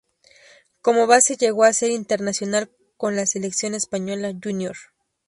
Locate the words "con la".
2.97-3.27